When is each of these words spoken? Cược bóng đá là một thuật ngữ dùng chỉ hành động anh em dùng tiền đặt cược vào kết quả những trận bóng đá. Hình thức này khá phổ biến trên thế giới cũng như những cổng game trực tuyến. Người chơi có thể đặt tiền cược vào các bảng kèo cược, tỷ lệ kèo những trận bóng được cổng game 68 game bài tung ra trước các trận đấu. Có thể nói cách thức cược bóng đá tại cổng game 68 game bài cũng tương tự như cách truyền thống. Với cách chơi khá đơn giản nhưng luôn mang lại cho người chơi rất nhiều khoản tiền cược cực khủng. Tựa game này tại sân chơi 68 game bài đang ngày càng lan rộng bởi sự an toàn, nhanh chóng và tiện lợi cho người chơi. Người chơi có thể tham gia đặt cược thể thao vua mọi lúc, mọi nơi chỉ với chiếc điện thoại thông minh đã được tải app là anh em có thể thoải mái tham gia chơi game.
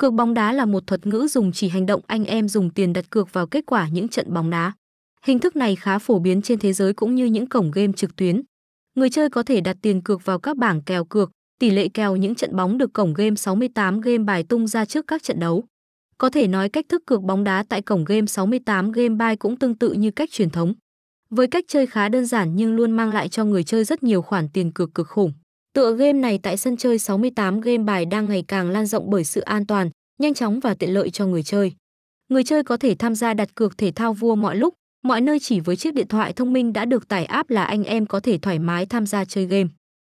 Cược 0.00 0.12
bóng 0.12 0.34
đá 0.34 0.52
là 0.52 0.66
một 0.66 0.86
thuật 0.86 1.06
ngữ 1.06 1.26
dùng 1.30 1.52
chỉ 1.52 1.68
hành 1.68 1.86
động 1.86 2.00
anh 2.06 2.24
em 2.24 2.48
dùng 2.48 2.70
tiền 2.70 2.92
đặt 2.92 3.10
cược 3.10 3.32
vào 3.32 3.46
kết 3.46 3.66
quả 3.66 3.88
những 3.88 4.08
trận 4.08 4.34
bóng 4.34 4.50
đá. 4.50 4.72
Hình 5.22 5.38
thức 5.38 5.56
này 5.56 5.76
khá 5.76 5.98
phổ 5.98 6.18
biến 6.18 6.42
trên 6.42 6.58
thế 6.58 6.72
giới 6.72 6.92
cũng 6.92 7.14
như 7.14 7.24
những 7.24 7.46
cổng 7.46 7.70
game 7.70 7.92
trực 7.96 8.16
tuyến. 8.16 8.42
Người 8.96 9.10
chơi 9.10 9.30
có 9.30 9.42
thể 9.42 9.60
đặt 9.60 9.76
tiền 9.82 10.02
cược 10.02 10.24
vào 10.24 10.38
các 10.38 10.56
bảng 10.56 10.82
kèo 10.82 11.04
cược, 11.04 11.30
tỷ 11.58 11.70
lệ 11.70 11.88
kèo 11.88 12.16
những 12.16 12.34
trận 12.34 12.56
bóng 12.56 12.78
được 12.78 12.92
cổng 12.92 13.14
game 13.14 13.36
68 13.36 14.00
game 14.00 14.18
bài 14.18 14.42
tung 14.42 14.66
ra 14.66 14.84
trước 14.84 15.06
các 15.06 15.22
trận 15.22 15.40
đấu. 15.40 15.64
Có 16.18 16.30
thể 16.30 16.46
nói 16.46 16.68
cách 16.68 16.86
thức 16.88 17.02
cược 17.06 17.22
bóng 17.22 17.44
đá 17.44 17.64
tại 17.68 17.82
cổng 17.82 18.04
game 18.04 18.26
68 18.26 18.92
game 18.92 19.14
bài 19.14 19.36
cũng 19.36 19.56
tương 19.56 19.74
tự 19.74 19.92
như 19.92 20.10
cách 20.10 20.28
truyền 20.32 20.50
thống. 20.50 20.74
Với 21.30 21.46
cách 21.46 21.64
chơi 21.68 21.86
khá 21.86 22.08
đơn 22.08 22.26
giản 22.26 22.56
nhưng 22.56 22.76
luôn 22.76 22.92
mang 22.92 23.14
lại 23.14 23.28
cho 23.28 23.44
người 23.44 23.64
chơi 23.64 23.84
rất 23.84 24.02
nhiều 24.02 24.22
khoản 24.22 24.48
tiền 24.48 24.72
cược 24.72 24.94
cực 24.94 25.08
khủng. 25.08 25.32
Tựa 25.74 25.92
game 25.92 26.12
này 26.12 26.38
tại 26.42 26.56
sân 26.56 26.76
chơi 26.76 26.98
68 26.98 27.60
game 27.60 27.78
bài 27.78 28.04
đang 28.04 28.28
ngày 28.28 28.44
càng 28.48 28.70
lan 28.70 28.86
rộng 28.86 29.10
bởi 29.10 29.24
sự 29.24 29.40
an 29.40 29.66
toàn, 29.66 29.90
nhanh 30.18 30.34
chóng 30.34 30.60
và 30.60 30.74
tiện 30.74 30.94
lợi 30.94 31.10
cho 31.10 31.26
người 31.26 31.42
chơi. 31.42 31.72
Người 32.28 32.44
chơi 32.44 32.62
có 32.62 32.76
thể 32.76 32.94
tham 32.94 33.14
gia 33.14 33.34
đặt 33.34 33.54
cược 33.54 33.78
thể 33.78 33.92
thao 33.92 34.12
vua 34.12 34.34
mọi 34.34 34.56
lúc, 34.56 34.74
mọi 35.04 35.20
nơi 35.20 35.38
chỉ 35.38 35.60
với 35.60 35.76
chiếc 35.76 35.94
điện 35.94 36.08
thoại 36.08 36.32
thông 36.32 36.52
minh 36.52 36.72
đã 36.72 36.84
được 36.84 37.08
tải 37.08 37.24
app 37.24 37.50
là 37.50 37.64
anh 37.64 37.84
em 37.84 38.06
có 38.06 38.20
thể 38.20 38.38
thoải 38.38 38.58
mái 38.58 38.86
tham 38.86 39.06
gia 39.06 39.24
chơi 39.24 39.46
game. 39.46 39.68